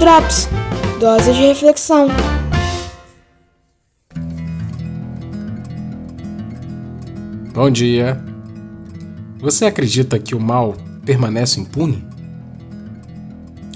[0.00, 0.48] Drops
[0.98, 2.08] Dose de reflexão.
[7.52, 8.18] Bom dia.
[9.40, 10.74] Você acredita que o mal
[11.04, 12.02] permanece impune?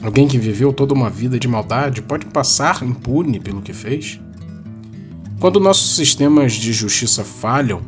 [0.03, 4.19] Alguém que viveu toda uma vida de maldade pode passar impune pelo que fez?
[5.39, 7.83] Quando nossos sistemas de justiça falham,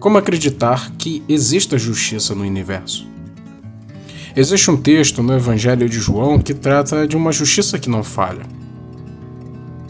[0.00, 3.13] como acreditar que exista justiça no universo?
[4.36, 8.42] Existe um texto no Evangelho de João que trata de uma justiça que não falha.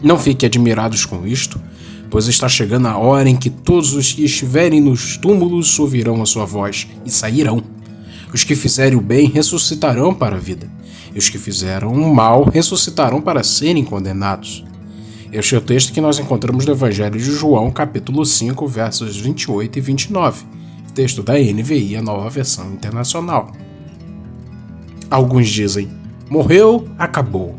[0.03, 1.59] Não fique admirados com isto,
[2.11, 6.27] pois está chegando a hora em que todos os que estiverem nos túmulos ouvirão a
[6.27, 7.59] sua voz e sairão.
[8.31, 10.69] Os que fizerem o bem ressuscitarão para a vida,
[11.11, 14.63] e os que fizeram o mal ressuscitarão para serem condenados.
[15.31, 19.79] Este é o texto que nós encontramos no Evangelho de João, capítulo 5, versos 28
[19.79, 20.45] e 29,
[20.93, 23.51] texto da NVI, a nova versão internacional.
[25.09, 25.89] Alguns dizem:
[26.29, 27.55] morreu, acabou.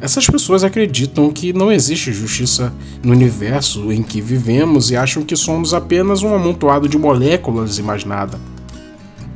[0.00, 5.34] Essas pessoas acreditam que não existe justiça no universo em que vivemos e acham que
[5.34, 8.38] somos apenas um amontoado de moléculas e mais nada.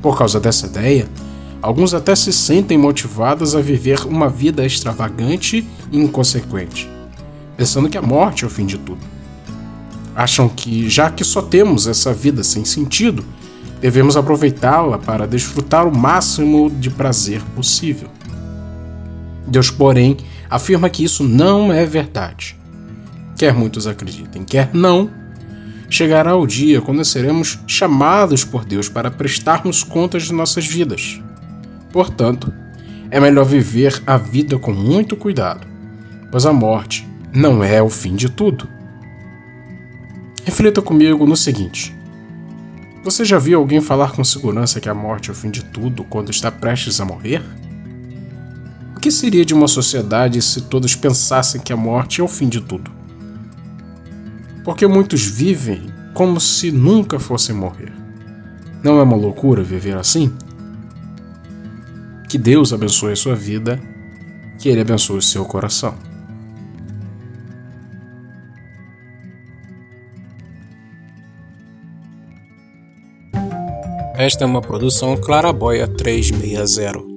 [0.00, 1.08] Por causa dessa ideia,
[1.60, 6.88] alguns até se sentem motivados a viver uma vida extravagante e inconsequente,
[7.56, 9.00] pensando que a morte é o fim de tudo.
[10.14, 13.24] Acham que, já que só temos essa vida sem sentido,
[13.82, 18.08] devemos aproveitá-la para desfrutar o máximo de prazer possível.
[19.46, 20.16] Deus, porém,
[20.48, 22.56] afirma que isso não é verdade.
[23.36, 25.10] Quer muitos acreditem, quer não,
[25.90, 31.20] chegará o dia quando seremos chamados por Deus para prestarmos contas de nossas vidas.
[31.92, 32.54] Portanto,
[33.10, 35.66] é melhor viver a vida com muito cuidado,
[36.30, 38.68] pois a morte não é o fim de tudo.
[40.44, 41.94] Reflita comigo no seguinte:
[43.02, 46.04] você já viu alguém falar com segurança que a morte é o fim de tudo
[46.04, 47.42] quando está prestes a morrer?
[48.96, 52.48] O que seria de uma sociedade se todos pensassem que a morte é o fim
[52.48, 52.92] de tudo?
[54.64, 57.92] Porque muitos vivem como se nunca fossem morrer.
[58.84, 60.32] Não é uma loucura viver assim?
[62.28, 63.80] Que Deus abençoe a sua vida,
[64.60, 66.11] que Ele abençoe o seu coração.
[74.22, 77.11] Esta é uma produção Claraboia 360.